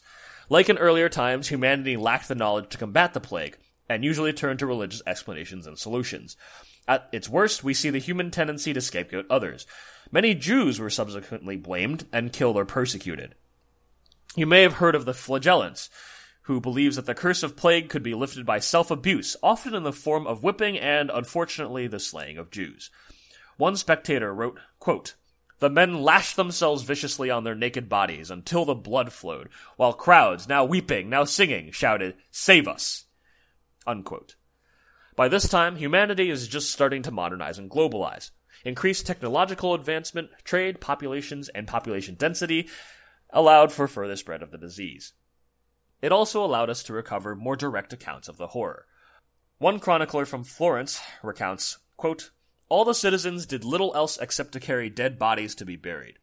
Like 0.50 0.70
in 0.70 0.78
earlier 0.78 1.10
times, 1.10 1.48
humanity 1.48 1.98
lacked 1.98 2.28
the 2.28 2.36
knowledge 2.36 2.70
to 2.70 2.78
combat 2.78 3.14
the 3.14 3.20
plague, 3.20 3.58
and 3.90 4.04
usually 4.04 4.34
turned 4.34 4.60
to 4.60 4.66
religious 4.66 5.02
explanations 5.06 5.68
and 5.68 5.78
solutions. 5.78 6.38
At 6.88 7.10
its 7.12 7.30
worst, 7.30 7.64
we 7.64 7.74
see 7.74 7.90
the 7.90 8.00
human 8.00 8.32
tendency 8.32 8.74
to 8.74 8.82
scapegoat 8.82 9.26
others. 9.30 9.66
Many 10.12 10.34
Jews 10.36 10.80
were 10.80 10.90
subsequently 10.90 11.58
blamed 11.58 12.06
and 12.12 12.34
killed 12.34 12.58
or 12.58 12.66
persecuted. 12.66 13.36
You 14.36 14.46
may 14.46 14.62
have 14.62 14.74
heard 14.74 14.96
of 14.96 15.06
the 15.06 15.14
flagellants, 15.14 15.90
who 16.44 16.60
believes 16.60 16.96
that 16.96 17.06
the 17.06 17.14
curse 17.14 17.44
of 17.44 17.56
plague 17.56 17.90
could 17.90 18.04
be 18.04 18.14
lifted 18.14 18.46
by 18.46 18.60
self-abuse, 18.60 19.36
often 19.44 19.76
in 19.76 19.84
the 19.84 19.94
form 19.94 20.26
of 20.26 20.44
whipping 20.44 20.78
and, 20.78 21.12
unfortunately, 21.14 21.88
the 21.88 22.00
slaying 22.00 22.38
of 22.38 22.52
Jews. 22.52 22.90
One 23.58 23.76
spectator 23.78 24.34
wrote, 24.34 24.60
quote, 24.80 25.16
the 25.60 25.70
men 25.70 26.02
lashed 26.02 26.38
themselves 26.38 26.82
viciously 26.82 27.30
on 27.30 27.44
their 27.44 27.54
naked 27.54 27.88
bodies 27.88 28.32
until 28.32 28.66
the 28.66 28.74
blood 28.74 29.14
flowed, 29.14 29.50
while 29.78 29.94
crowds, 29.94 30.50
now 30.50 30.66
weeping, 30.66 31.08
now 31.08 31.24
singing, 31.24 31.72
shouted, 31.72 32.16
Save 32.32 32.68
us! 32.68 33.06
Unquote. 33.86 34.36
By 35.16 35.28
this 35.28 35.48
time, 35.48 35.76
humanity 35.76 36.32
is 36.32 36.48
just 36.48 36.72
starting 36.72 37.04
to 37.04 37.12
modernize 37.12 37.60
and 37.60 37.70
globalize. 37.70 38.32
Increased 38.66 39.06
technological 39.06 39.76
advancement, 39.76 40.32
trade, 40.44 40.82
populations, 40.82 41.48
and 41.50 41.68
population 41.68 42.16
density 42.16 42.68
allowed 43.30 43.72
for 43.72 43.88
further 43.88 44.16
spread 44.16 44.42
of 44.42 44.50
the 44.50 44.58
disease. 44.58 45.14
It 46.02 46.12
also 46.12 46.44
allowed 46.44 46.70
us 46.70 46.84
to 46.84 46.94
recover 46.94 47.36
more 47.36 47.56
direct 47.56 47.94
accounts 47.94 48.28
of 48.28 48.38
the 48.38 48.48
horror. 48.48 48.86
One 49.60 49.80
chronicler 49.80 50.26
from 50.26 50.44
Florence 50.44 51.00
recounts, 51.22 51.78
quote, 51.96 52.32
All 52.70 52.84
the 52.84 52.94
citizens 52.94 53.46
did 53.46 53.64
little 53.64 53.94
else 53.96 54.18
except 54.18 54.54
to 54.54 54.60
carry 54.60 54.90
dead 54.90 55.20
bodies 55.20 55.54
to 55.56 55.66
be 55.66 55.76
buried. 55.76 56.18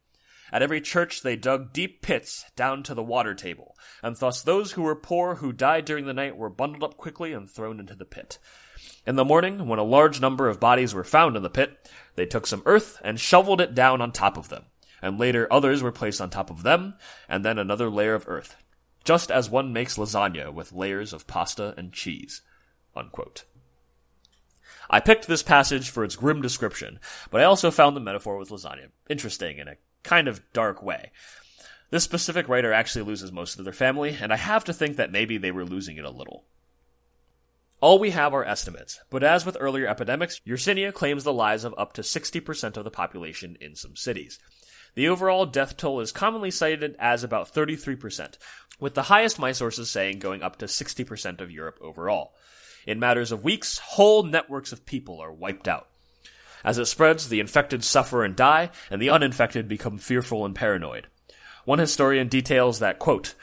At 0.50 0.62
every 0.62 0.80
church 0.80 1.22
they 1.22 1.36
dug 1.36 1.72
deep 1.72 2.02
pits 2.02 2.44
down 2.56 2.82
to 2.84 2.94
the 2.94 3.02
water 3.02 3.34
table, 3.34 3.76
and 4.02 4.16
thus 4.16 4.42
those 4.42 4.72
who 4.72 4.82
were 4.82 4.96
poor 4.96 5.36
who 5.36 5.52
died 5.52 5.84
during 5.84 6.06
the 6.06 6.14
night 6.14 6.36
were 6.36 6.48
bundled 6.48 6.82
up 6.82 6.96
quickly 6.96 7.32
and 7.32 7.48
thrown 7.48 7.78
into 7.78 7.94
the 7.94 8.06
pit. 8.06 8.38
In 9.06 9.16
the 9.16 9.24
morning, 9.24 9.68
when 9.68 9.78
a 9.78 9.84
large 9.84 10.20
number 10.20 10.48
of 10.48 10.58
bodies 10.58 10.94
were 10.94 11.04
found 11.04 11.36
in 11.36 11.42
the 11.42 11.50
pit, 11.50 11.88
they 12.16 12.26
took 12.26 12.46
some 12.46 12.62
earth 12.64 12.98
and 13.04 13.20
shoveled 13.20 13.60
it 13.60 13.74
down 13.74 14.00
on 14.00 14.10
top 14.10 14.36
of 14.36 14.48
them. 14.48 14.64
and 15.00 15.16
later 15.16 15.46
others 15.52 15.80
were 15.80 15.92
placed 15.92 16.20
on 16.20 16.28
top 16.28 16.50
of 16.50 16.64
them, 16.64 16.94
and 17.28 17.44
then 17.44 17.56
another 17.56 17.88
layer 17.88 18.14
of 18.14 18.26
earth, 18.26 18.56
just 19.08 19.30
as 19.30 19.48
one 19.48 19.72
makes 19.72 19.96
lasagna 19.96 20.52
with 20.52 20.70
layers 20.70 21.14
of 21.14 21.26
pasta 21.26 21.72
and 21.78 21.94
cheese. 21.94 22.42
Unquote. 22.94 23.44
I 24.90 25.00
picked 25.00 25.26
this 25.26 25.42
passage 25.42 25.88
for 25.88 26.04
its 26.04 26.14
grim 26.14 26.42
description, 26.42 27.00
but 27.30 27.40
I 27.40 27.44
also 27.44 27.70
found 27.70 27.96
the 27.96 28.02
metaphor 28.02 28.36
with 28.36 28.50
lasagna 28.50 28.90
interesting 29.08 29.56
in 29.56 29.66
a 29.66 29.78
kind 30.02 30.28
of 30.28 30.42
dark 30.52 30.82
way. 30.82 31.10
This 31.88 32.04
specific 32.04 32.50
writer 32.50 32.70
actually 32.70 33.06
loses 33.06 33.32
most 33.32 33.58
of 33.58 33.64
their 33.64 33.72
family, 33.72 34.14
and 34.20 34.30
I 34.30 34.36
have 34.36 34.64
to 34.64 34.74
think 34.74 34.98
that 34.98 35.10
maybe 35.10 35.38
they 35.38 35.52
were 35.52 35.64
losing 35.64 35.96
it 35.96 36.04
a 36.04 36.10
little. 36.10 36.44
All 37.80 37.98
we 37.98 38.10
have 38.10 38.34
are 38.34 38.44
estimates, 38.44 39.00
but 39.08 39.22
as 39.22 39.46
with 39.46 39.56
earlier 39.58 39.86
epidemics, 39.86 40.42
Yersinia 40.46 40.92
claims 40.92 41.24
the 41.24 41.32
lives 41.32 41.64
of 41.64 41.74
up 41.78 41.94
to 41.94 42.02
60% 42.02 42.76
of 42.76 42.84
the 42.84 42.90
population 42.90 43.56
in 43.58 43.74
some 43.74 43.96
cities. 43.96 44.38
The 44.98 45.10
overall 45.10 45.46
death 45.46 45.76
toll 45.76 46.00
is 46.00 46.10
commonly 46.10 46.50
cited 46.50 46.96
as 46.98 47.22
about 47.22 47.54
33%, 47.54 48.36
with 48.80 48.94
the 48.94 49.02
highest 49.02 49.38
my 49.38 49.52
sources 49.52 49.88
saying 49.88 50.18
going 50.18 50.42
up 50.42 50.56
to 50.56 50.66
60% 50.66 51.40
of 51.40 51.52
Europe 51.52 51.78
overall. 51.80 52.34
In 52.84 52.98
matters 52.98 53.30
of 53.30 53.44
weeks, 53.44 53.78
whole 53.78 54.24
networks 54.24 54.72
of 54.72 54.84
people 54.84 55.20
are 55.20 55.30
wiped 55.32 55.68
out. 55.68 55.86
As 56.64 56.78
it 56.78 56.86
spreads, 56.86 57.28
the 57.28 57.38
infected 57.38 57.84
suffer 57.84 58.24
and 58.24 58.34
die, 58.34 58.70
and 58.90 59.00
the 59.00 59.10
uninfected 59.10 59.68
become 59.68 59.98
fearful 59.98 60.44
and 60.44 60.52
paranoid. 60.52 61.06
One 61.64 61.78
historian 61.78 62.26
details 62.26 62.80
that, 62.80 62.98
quote, 62.98 63.36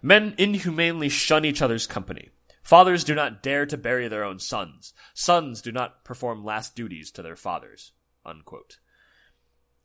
Men 0.00 0.34
inhumanely 0.38 1.10
shun 1.10 1.44
each 1.44 1.60
other's 1.60 1.86
company. 1.86 2.30
Fathers 2.62 3.04
do 3.04 3.14
not 3.14 3.42
dare 3.42 3.66
to 3.66 3.76
bury 3.76 4.08
their 4.08 4.24
own 4.24 4.38
sons. 4.38 4.94
Sons 5.12 5.60
do 5.60 5.72
not 5.72 6.04
perform 6.04 6.42
last 6.42 6.74
duties 6.74 7.10
to 7.10 7.22
their 7.22 7.36
fathers. 7.36 7.92
Unquote. 8.24 8.78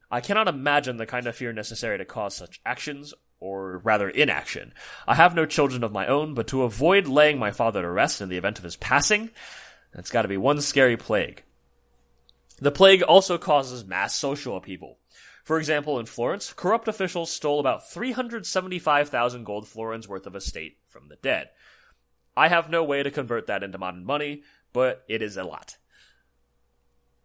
I 0.09 0.21
cannot 0.21 0.47
imagine 0.47 0.97
the 0.97 1.05
kind 1.05 1.27
of 1.27 1.35
fear 1.35 1.51
necessary 1.51 1.97
to 1.97 2.05
cause 2.05 2.35
such 2.35 2.61
actions, 2.65 3.13
or 3.39 3.79
rather 3.79 4.09
inaction. 4.09 4.73
I 5.07 5.15
have 5.15 5.35
no 5.35 5.45
children 5.45 5.83
of 5.83 5.91
my 5.91 6.07
own, 6.07 6.33
but 6.33 6.47
to 6.47 6.63
avoid 6.63 7.07
laying 7.07 7.37
my 7.37 7.51
father 7.51 7.81
to 7.81 7.89
rest 7.89 8.21
in 8.21 8.29
the 8.29 8.37
event 8.37 8.57
of 8.57 8.63
his 8.63 8.77
passing, 8.77 9.29
that's 9.93 10.11
gotta 10.11 10.27
be 10.27 10.37
one 10.37 10.61
scary 10.61 10.97
plague. 10.97 11.43
The 12.59 12.71
plague 12.71 13.03
also 13.03 13.37
causes 13.37 13.85
mass 13.85 14.15
social 14.15 14.57
upheaval. 14.57 14.97
For 15.43 15.59
example, 15.59 15.99
in 15.99 16.07
Florence, 16.07 16.51
corrupt 16.51 16.87
officials 16.87 17.31
stole 17.31 17.59
about 17.59 17.89
375,000 17.89 19.43
gold 19.43 19.67
florins 19.67 20.07
worth 20.07 20.27
of 20.27 20.35
estate 20.35 20.77
from 20.87 21.07
the 21.07 21.15
dead. 21.17 21.49
I 22.35 22.49
have 22.49 22.69
no 22.69 22.83
way 22.83 23.01
to 23.01 23.11
convert 23.11 23.47
that 23.47 23.63
into 23.63 23.77
modern 23.77 24.03
money, 24.03 24.43
but 24.73 25.03
it 25.07 25.21
is 25.21 25.37
a 25.37 25.43
lot. 25.43 25.77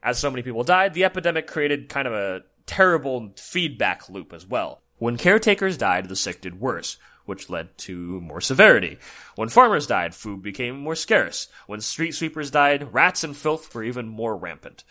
As 0.02 0.18
so 0.18 0.30
many 0.30 0.42
people 0.42 0.64
died, 0.64 0.94
the 0.94 1.04
epidemic 1.04 1.46
created 1.46 1.88
kind 1.88 2.06
of 2.06 2.12
a 2.12 2.42
terrible 2.66 3.33
feedback 3.37 4.09
loop 4.09 4.33
as 4.33 4.47
well. 4.47 4.83
When 4.99 5.16
caretakers 5.16 5.76
died, 5.76 6.09
the 6.09 6.16
sick 6.16 6.40
did 6.40 6.61
worse, 6.61 6.97
which 7.25 7.50
led 7.50 7.76
to 7.78 8.21
more 8.21 8.40
severity. 8.40 8.99
When 9.35 9.49
farmers 9.49 9.87
died, 9.87 10.14
food 10.14 10.42
became 10.42 10.78
more 10.78 10.95
scarce. 10.95 11.49
When 11.66 11.81
street 11.81 12.12
sweepers 12.12 12.50
died, 12.50 12.92
rats 12.95 13.25
and 13.25 13.37
filth 13.37 13.75
were 13.75 13.85
even 13.85 14.07
more 14.07 14.37
rampant. 14.37 14.85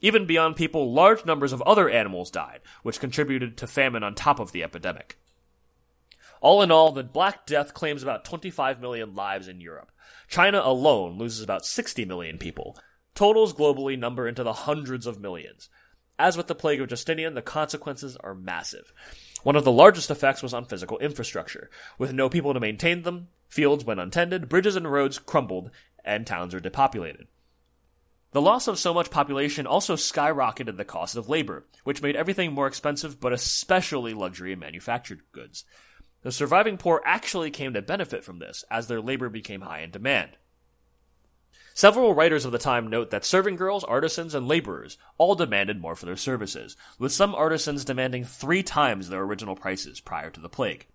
Even 0.00 0.26
beyond 0.26 0.56
people, 0.56 0.92
large 0.92 1.24
numbers 1.24 1.52
of 1.52 1.62
other 1.62 1.88
animals 1.88 2.30
died, 2.30 2.60
which 2.82 2.98
contributed 2.98 3.56
to 3.56 3.68
famine 3.68 4.02
on 4.02 4.14
top 4.14 4.40
of 4.40 4.50
the 4.50 4.64
epidemic. 4.64 5.16
All 6.40 6.60
in 6.60 6.72
all, 6.72 6.90
the 6.90 7.04
Black 7.04 7.46
Death 7.46 7.72
claims 7.72 8.02
about 8.02 8.24
25 8.24 8.80
million 8.80 9.14
lives 9.14 9.46
in 9.46 9.60
Europe. 9.60 9.92
China 10.26 10.60
alone 10.64 11.16
loses 11.18 11.40
about 11.40 11.64
60 11.64 12.04
million 12.04 12.36
people. 12.36 12.76
Totals 13.14 13.54
globally 13.54 13.96
number 13.96 14.26
into 14.26 14.42
the 14.42 14.52
hundreds 14.52 15.06
of 15.06 15.20
millions. 15.20 15.68
As 16.18 16.36
with 16.36 16.46
the 16.46 16.54
plague 16.54 16.80
of 16.80 16.88
Justinian, 16.88 17.34
the 17.34 17.42
consequences 17.42 18.16
are 18.16 18.34
massive. 18.34 18.92
One 19.42 19.56
of 19.56 19.64
the 19.64 19.72
largest 19.72 20.10
effects 20.10 20.42
was 20.42 20.54
on 20.54 20.66
physical 20.66 20.98
infrastructure. 20.98 21.70
With 21.98 22.12
no 22.12 22.28
people 22.28 22.54
to 22.54 22.60
maintain 22.60 23.02
them, 23.02 23.28
fields 23.48 23.84
went 23.84 24.00
untended, 24.00 24.48
bridges 24.48 24.76
and 24.76 24.90
roads 24.90 25.18
crumbled, 25.18 25.70
and 26.04 26.26
towns 26.26 26.54
are 26.54 26.60
depopulated. 26.60 27.26
The 28.32 28.40
loss 28.40 28.66
of 28.66 28.78
so 28.78 28.94
much 28.94 29.10
population 29.10 29.66
also 29.66 29.94
skyrocketed 29.94 30.78
the 30.78 30.84
cost 30.84 31.16
of 31.16 31.28
labor, 31.28 31.66
which 31.84 32.00
made 32.00 32.16
everything 32.16 32.52
more 32.52 32.66
expensive, 32.66 33.20
but 33.20 33.32
especially 33.32 34.14
luxury 34.14 34.52
and 34.52 34.60
manufactured 34.60 35.20
goods. 35.32 35.64
The 36.22 36.32
surviving 36.32 36.78
poor 36.78 37.02
actually 37.04 37.50
came 37.50 37.74
to 37.74 37.82
benefit 37.82 38.24
from 38.24 38.38
this, 38.38 38.64
as 38.70 38.86
their 38.86 39.02
labor 39.02 39.28
became 39.28 39.62
high 39.62 39.80
in 39.80 39.90
demand. 39.90 40.38
Several 41.74 42.14
writers 42.14 42.44
of 42.44 42.52
the 42.52 42.58
time 42.58 42.88
note 42.88 43.10
that 43.10 43.24
serving 43.24 43.56
girls, 43.56 43.84
artisans, 43.84 44.34
and 44.34 44.46
laborers 44.46 44.98
all 45.16 45.34
demanded 45.34 45.80
more 45.80 45.94
for 45.94 46.06
their 46.06 46.16
services, 46.16 46.76
with 46.98 47.12
some 47.12 47.34
artisans 47.34 47.84
demanding 47.84 48.24
three 48.24 48.62
times 48.62 49.08
their 49.08 49.22
original 49.22 49.56
prices 49.56 50.00
prior 50.00 50.30
to 50.30 50.40
the 50.40 50.48
plague. 50.48 50.86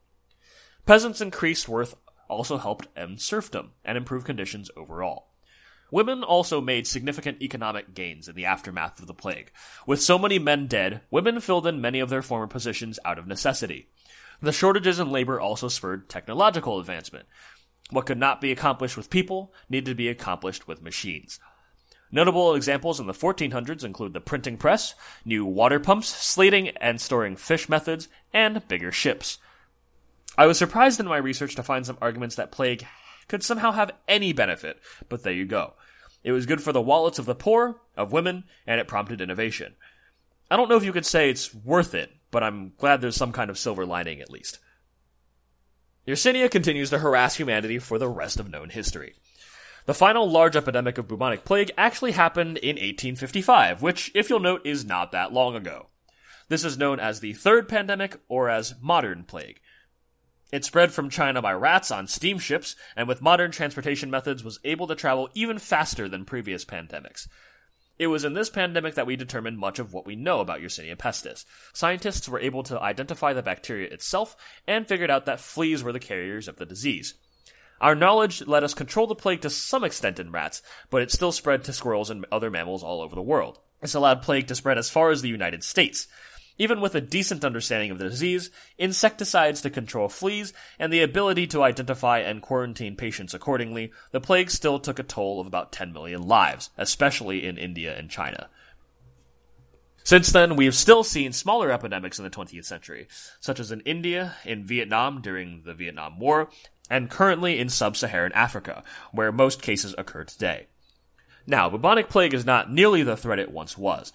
Peasants' 0.86 1.22
increased 1.22 1.68
worth 1.68 1.96
also 2.30 2.58
helped 2.58 2.88
end 2.96 3.20
serfdom 3.20 3.72
and 3.84 3.98
improve 3.98 4.24
conditions 4.24 4.70
overall. 4.78 5.30
Women 5.90 6.24
also 6.24 6.60
made 6.60 6.86
significant 6.86 7.42
economic 7.42 7.94
gains 7.94 8.28
in 8.28 8.36
the 8.36 8.46
aftermath 8.46 9.00
of 9.00 9.08
the 9.08 9.14
plague. 9.14 9.52
With 9.86 10.02
so 10.02 10.20
many 10.20 10.38
men 10.38 10.68
dead, 10.68 11.02
women 11.10 11.40
filled 11.40 11.66
in 11.66 11.80
many 11.80 12.00
of 12.02 12.10
their 12.10 12.22
former 12.22 12.48
positions 12.48 13.00
out 13.06 13.18
of 13.18 13.26
necessity. 13.26 13.88
The 14.42 14.52
shortages 14.52 15.00
in 15.00 15.10
labor 15.10 15.40
also 15.40 15.70
spurred 15.70 16.10
technological 16.10 16.80
advancement. 16.80 17.26
What 17.90 18.06
could 18.06 18.18
not 18.18 18.42
be 18.42 18.52
accomplished 18.52 18.98
with 18.98 19.10
people 19.10 19.54
needed 19.70 19.86
to 19.86 19.96
be 19.96 20.10
accomplished 20.10 20.68
with 20.68 20.82
machines. 20.82 21.40
Notable 22.12 22.56
examples 22.56 23.00
in 23.00 23.08
the 23.08 23.14
1400s 23.14 23.84
include 23.84 24.14
the 24.14 24.22
printing 24.22 24.58
press, 24.58 24.96
new 25.26 25.46
water 25.46 25.80
pumps, 25.80 26.08
slating 26.08 26.70
and 26.78 27.02
storing 27.02 27.36
fish 27.36 27.68
methods, 27.68 28.08
and 28.34 28.66
bigger 28.68 28.92
ships. 28.92 29.40
I 30.38 30.46
was 30.46 30.58
surprised 30.58 31.00
in 31.00 31.08
my 31.08 31.18
research 31.18 31.56
to 31.56 31.64
find 31.64 31.86
some 31.86 31.98
arguments 32.02 32.36
that 32.36 32.52
plague 32.52 32.86
could 33.28 33.44
somehow 33.44 33.72
have 33.72 33.92
any 34.08 34.32
benefit, 34.32 34.80
but 35.10 35.24
there 35.24 35.34
you 35.34 35.46
go. 35.46 35.74
It 36.24 36.32
was 36.32 36.46
good 36.46 36.62
for 36.62 36.72
the 36.72 36.82
wallets 36.82 37.20
of 37.20 37.26
the 37.26 37.36
poor, 37.36 37.82
of 37.96 38.12
women, 38.12 38.46
and 38.66 38.80
it 38.80 38.88
prompted 38.88 39.20
innovation. 39.20 39.76
I 40.50 40.56
don't 40.56 40.70
know 40.70 40.78
if 40.78 40.86
you 40.86 40.94
could 40.94 41.06
say 41.06 41.30
it's 41.30 41.54
worth 41.54 41.94
it, 41.94 42.12
but 42.32 42.44
I'm 42.44 42.74
glad 42.78 43.02
there's 43.02 43.18
some 43.18 43.34
kind 43.34 43.50
of 43.50 43.58
silver 43.58 43.86
lining 43.86 44.22
at 44.22 44.32
least. 44.32 44.60
Yersinia 46.08 46.50
continues 46.50 46.90
to 46.90 47.00
harass 47.00 47.36
humanity 47.36 47.80
for 47.80 48.00
the 48.00 48.08
rest 48.08 48.40
of 48.40 48.50
known 48.50 48.70
history. 48.70 49.16
The 49.88 49.94
final 49.94 50.30
large 50.30 50.56
epidemic 50.56 50.98
of 50.98 51.08
bubonic 51.08 51.44
plague 51.44 51.72
actually 51.78 52.14
happened 52.14 52.58
in 52.58 52.76
1855, 52.76 53.82
which, 53.82 54.12
if 54.16 54.30
you'll 54.30 54.40
note, 54.40 54.66
is 54.66 54.86
not 54.86 55.12
that 55.12 55.34
long 55.34 55.56
ago. 55.56 55.88
This 56.48 56.64
is 56.64 56.78
known 56.78 57.02
as 57.02 57.20
the 57.20 57.34
third 57.34 57.68
pandemic 57.68 58.22
or 58.30 58.50
as 58.50 58.76
modern 58.82 59.26
plague. 59.26 59.60
It 60.50 60.64
spread 60.64 60.94
from 60.94 61.10
China 61.10 61.42
by 61.42 61.52
rats 61.52 61.92
on 61.92 62.08
steamships, 62.08 62.78
and 62.96 63.06
with 63.06 63.22
modern 63.22 63.52
transportation 63.52 64.10
methods 64.10 64.46
was 64.46 64.62
able 64.64 64.88
to 64.88 64.96
travel 64.96 65.30
even 65.34 65.60
faster 65.60 66.08
than 66.08 66.24
previous 66.24 66.64
pandemics. 66.64 67.28
It 68.00 68.08
was 68.08 68.24
in 68.24 68.34
this 68.34 68.50
pandemic 68.50 68.94
that 68.96 69.08
we 69.08 69.16
determined 69.16 69.58
much 69.58 69.80
of 69.80 69.92
what 69.92 70.06
we 70.06 70.16
know 70.16 70.40
about 70.40 70.62
Yersinia 70.62 70.96
pestis. 70.96 71.46
Scientists 71.74 72.30
were 72.30 72.40
able 72.40 72.62
to 72.64 72.80
identify 72.80 73.34
the 73.34 73.42
bacteria 73.42 73.90
itself 73.90 74.36
and 74.68 74.88
figured 74.88 75.10
out 75.10 75.26
that 75.26 75.40
fleas 75.40 75.84
were 75.84 75.92
the 75.92 76.00
carriers 76.00 76.48
of 76.48 76.58
the 76.58 76.66
disease. 76.66 77.16
Our 77.82 77.96
knowledge 77.96 78.46
let 78.46 78.64
us 78.64 78.74
control 78.74 79.08
the 79.08 79.16
plague 79.16 79.42
to 79.42 79.50
some 79.50 79.84
extent 79.84 80.20
in 80.20 80.32
rats, 80.32 80.62
but 80.90 81.02
it 81.02 81.12
still 81.12 81.32
spread 81.32 81.64
to 81.64 81.74
squirrels 81.74 82.10
and 82.10 82.26
other 82.32 82.50
mammals 82.50 82.84
all 82.84 83.02
over 83.02 83.16
the 83.16 83.22
world. 83.22 83.60
This 83.82 83.94
allowed 83.94 84.24
plague 84.24 84.48
to 84.48 84.56
spread 84.56 84.78
as 84.78 84.90
far 84.90 85.12
as 85.12 85.22
the 85.22 85.30
United 85.30 85.64
States. 85.64 86.08
Even 86.58 86.82
with 86.82 86.96
a 86.96 87.02
decent 87.02 87.46
understanding 87.46 87.92
of 87.92 88.00
the 88.00 88.10
disease, 88.10 88.50
insecticides 88.78 89.62
to 89.62 89.70
control 89.70 90.10
fleas, 90.10 90.54
and 90.80 90.92
the 90.92 91.02
ability 91.02 91.46
to 91.48 91.62
identify 91.62 92.20
and 92.20 92.42
quarantine 92.42 92.96
patients 92.96 93.34
accordingly, 93.34 93.92
the 94.12 94.22
plague 94.22 94.50
still 94.50 94.80
took 94.80 94.98
a 94.98 95.04
toll 95.04 95.40
of 95.40 95.48
about 95.48 95.72
10 95.72 95.94
million 95.94 96.24
lives, 96.24 96.70
especially 96.78 97.46
in 97.46 97.58
India 97.58 97.96
and 97.98 98.10
China. 98.10 98.50
Since 100.04 100.32
then, 100.32 100.56
we 100.56 100.66
have 100.66 100.74
still 100.74 101.04
seen 101.04 101.34
smaller 101.34 101.70
epidemics 101.70 102.18
in 102.18 102.24
the 102.24 102.32
20th 102.32 102.64
century, 102.64 103.10
such 103.42 103.60
as 103.60 103.72
in 103.74 103.82
India, 103.82 104.36
in 104.46 104.66
Vietnam 104.66 105.22
during 105.22 105.64
the 105.66 105.74
Vietnam 105.74 106.18
War, 106.18 106.50
and 106.90 107.10
currently 107.10 107.60
in 107.60 107.68
sub-Saharan 107.68 108.32
Africa, 108.32 108.84
where 109.12 109.34
most 109.34 109.62
cases 109.62 109.94
occur 109.98 110.24
today. 110.24 110.68
Now, 111.46 111.70
bubonic 111.70 112.08
plague 112.08 112.34
is 112.34 112.46
not 112.46 112.72
nearly 112.72 113.04
the 113.04 113.18
threat 113.18 113.38
it 113.38 113.52
once 113.52 113.78
was. 113.78 114.14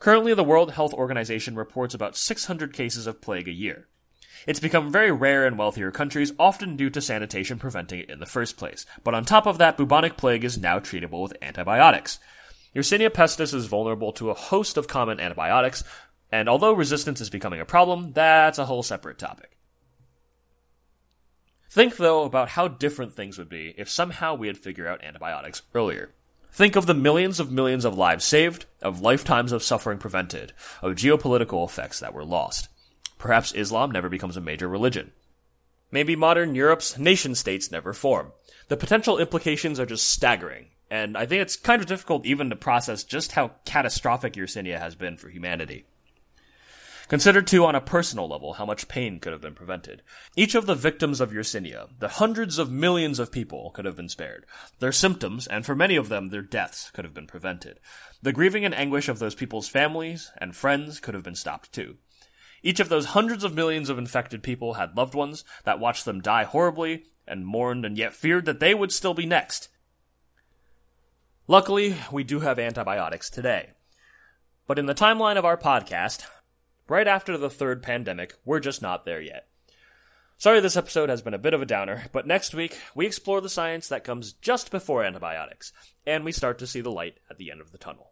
Currently, 0.00 0.32
the 0.32 0.42
World 0.42 0.72
Health 0.72 0.94
Organization 0.94 1.56
reports 1.56 1.92
about 1.94 2.16
600 2.16 2.72
cases 2.72 3.06
of 3.06 3.20
plague 3.20 3.48
a 3.48 3.52
year. 3.52 3.86
It's 4.46 4.58
become 4.58 4.90
very 4.90 5.12
rare 5.12 5.46
in 5.46 5.58
wealthier 5.58 5.90
countries, 5.90 6.32
often 6.38 6.74
due 6.74 6.88
to 6.88 7.02
sanitation 7.02 7.58
preventing 7.58 8.00
it 8.00 8.08
in 8.08 8.18
the 8.18 8.24
first 8.24 8.56
place. 8.56 8.86
But 9.04 9.14
on 9.14 9.26
top 9.26 9.46
of 9.46 9.58
that, 9.58 9.76
bubonic 9.76 10.16
plague 10.16 10.42
is 10.42 10.56
now 10.56 10.78
treatable 10.78 11.22
with 11.22 11.36
antibiotics. 11.42 12.18
Yersinia 12.74 13.10
pestis 13.10 13.52
is 13.52 13.66
vulnerable 13.66 14.10
to 14.14 14.30
a 14.30 14.34
host 14.34 14.78
of 14.78 14.88
common 14.88 15.20
antibiotics, 15.20 15.84
and 16.32 16.48
although 16.48 16.72
resistance 16.72 17.20
is 17.20 17.28
becoming 17.28 17.60
a 17.60 17.66
problem, 17.66 18.12
that's 18.14 18.58
a 18.58 18.64
whole 18.64 18.82
separate 18.82 19.18
topic. 19.18 19.58
Think, 21.70 21.98
though, 21.98 22.24
about 22.24 22.48
how 22.48 22.68
different 22.68 23.12
things 23.12 23.36
would 23.36 23.50
be 23.50 23.74
if 23.76 23.90
somehow 23.90 24.34
we 24.34 24.46
had 24.46 24.56
figured 24.56 24.86
out 24.86 25.04
antibiotics 25.04 25.60
earlier. 25.74 26.14
Think 26.52 26.76
of 26.76 26.86
the 26.86 26.94
millions 26.94 27.38
of 27.38 27.52
millions 27.52 27.84
of 27.84 27.96
lives 27.96 28.24
saved, 28.24 28.66
of 28.82 29.00
lifetimes 29.00 29.52
of 29.52 29.62
suffering 29.62 29.98
prevented, 29.98 30.52
of 30.82 30.94
geopolitical 30.94 31.64
effects 31.64 32.00
that 32.00 32.12
were 32.12 32.24
lost. 32.24 32.68
Perhaps 33.18 33.52
Islam 33.52 33.90
never 33.90 34.08
becomes 34.08 34.36
a 34.36 34.40
major 34.40 34.68
religion. 34.68 35.12
Maybe 35.92 36.16
modern 36.16 36.54
Europe's 36.54 36.98
nation 36.98 37.34
states 37.34 37.70
never 37.70 37.92
form. 37.92 38.32
The 38.68 38.76
potential 38.76 39.18
implications 39.18 39.78
are 39.78 39.86
just 39.86 40.08
staggering, 40.08 40.68
and 40.90 41.16
I 41.16 41.26
think 41.26 41.42
it's 41.42 41.56
kind 41.56 41.80
of 41.80 41.88
difficult 41.88 42.26
even 42.26 42.50
to 42.50 42.56
process 42.56 43.04
just 43.04 43.32
how 43.32 43.52
catastrophic 43.64 44.34
Yersinia 44.34 44.78
has 44.78 44.94
been 44.94 45.16
for 45.16 45.28
humanity. 45.28 45.86
Consider 47.10 47.42
too 47.42 47.66
on 47.66 47.74
a 47.74 47.80
personal 47.80 48.28
level 48.28 48.52
how 48.52 48.64
much 48.64 48.86
pain 48.86 49.18
could 49.18 49.32
have 49.32 49.40
been 49.40 49.56
prevented. 49.56 50.00
Each 50.36 50.54
of 50.54 50.66
the 50.66 50.76
victims 50.76 51.20
of 51.20 51.32
Yersinia, 51.32 51.88
the 51.98 52.06
hundreds 52.06 52.56
of 52.56 52.70
millions 52.70 53.18
of 53.18 53.32
people, 53.32 53.72
could 53.72 53.84
have 53.84 53.96
been 53.96 54.08
spared. 54.08 54.46
Their 54.78 54.92
symptoms, 54.92 55.48
and 55.48 55.66
for 55.66 55.74
many 55.74 55.96
of 55.96 56.08
them, 56.08 56.28
their 56.28 56.40
deaths, 56.40 56.88
could 56.92 57.04
have 57.04 57.12
been 57.12 57.26
prevented. 57.26 57.80
The 58.22 58.32
grieving 58.32 58.64
and 58.64 58.72
anguish 58.72 59.08
of 59.08 59.18
those 59.18 59.34
people's 59.34 59.66
families 59.66 60.30
and 60.38 60.54
friends 60.54 61.00
could 61.00 61.14
have 61.14 61.24
been 61.24 61.34
stopped 61.34 61.72
too. 61.72 61.96
Each 62.62 62.78
of 62.78 62.88
those 62.88 63.06
hundreds 63.06 63.42
of 63.42 63.56
millions 63.56 63.90
of 63.90 63.98
infected 63.98 64.44
people 64.44 64.74
had 64.74 64.96
loved 64.96 65.16
ones 65.16 65.42
that 65.64 65.80
watched 65.80 66.04
them 66.04 66.20
die 66.20 66.44
horribly 66.44 67.06
and 67.26 67.44
mourned 67.44 67.84
and 67.84 67.98
yet 67.98 68.14
feared 68.14 68.44
that 68.44 68.60
they 68.60 68.72
would 68.72 68.92
still 68.92 69.14
be 69.14 69.26
next. 69.26 69.68
Luckily, 71.48 71.96
we 72.12 72.22
do 72.22 72.38
have 72.38 72.60
antibiotics 72.60 73.28
today. 73.28 73.70
But 74.68 74.78
in 74.78 74.86
the 74.86 74.94
timeline 74.94 75.36
of 75.36 75.44
our 75.44 75.56
podcast, 75.56 76.24
right 76.90 77.06
after 77.06 77.38
the 77.38 77.48
third 77.48 77.84
pandemic, 77.84 78.34
we're 78.44 78.58
just 78.58 78.82
not 78.82 79.04
there 79.04 79.20
yet. 79.20 79.46
Sorry 80.36 80.58
this 80.58 80.76
episode 80.76 81.08
has 81.08 81.22
been 81.22 81.34
a 81.34 81.38
bit 81.38 81.54
of 81.54 81.62
a 81.62 81.66
downer, 81.66 82.06
but 82.12 82.26
next 82.26 82.52
week 82.52 82.76
we 82.96 83.06
explore 83.06 83.40
the 83.40 83.48
science 83.48 83.88
that 83.88 84.02
comes 84.02 84.32
just 84.32 84.72
before 84.72 85.04
antibiotics, 85.04 85.72
and 86.04 86.24
we 86.24 86.32
start 86.32 86.58
to 86.58 86.66
see 86.66 86.80
the 86.80 86.90
light 86.90 87.18
at 87.30 87.38
the 87.38 87.52
end 87.52 87.60
of 87.60 87.70
the 87.70 87.78
tunnel. 87.78 88.10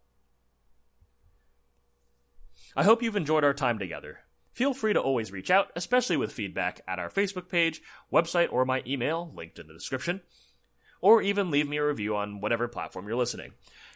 I 2.77 2.85
hope 2.85 3.03
you've 3.03 3.17
enjoyed 3.17 3.43
our 3.43 3.55
time 3.55 3.81
together. 3.81 4.21
Feel 4.53 4.75
free 4.75 4.93
to 4.93 5.01
always 5.01 5.33
reach 5.33 5.51
out, 5.51 5.73
especially 5.75 6.17
with 6.17 6.33
feedback, 6.33 6.81
at 6.87 7.01
our 7.01 7.11
Facebook 7.11 7.49
page, 7.49 7.83
website, 8.13 8.53
or 8.53 8.65
my 8.65 8.85
email, 8.87 9.33
linked 9.35 9.59
in 9.59 9.67
the 9.67 9.75
description. 9.75 10.21
Or 11.01 11.21
even 11.21 11.51
leave 11.51 11.69
me 11.69 11.79
a 11.79 11.87
review 11.87 12.15
on 12.15 12.41
whatever 12.41 12.69
platform 12.69 13.09
you're 13.09 13.17
listening. 13.17 13.53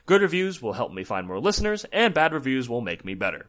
Good 0.07 0.23
reviews 0.23 0.61
will 0.61 0.73
help 0.73 0.93
me 0.93 1.05
find 1.05 1.27
more 1.27 1.41
listeners, 1.41 1.85
and 1.93 2.15
bad 2.15 2.33
reviews 2.33 2.69
will 2.69 2.81
make 2.81 3.05
me 3.05 3.15
better. 3.15 3.49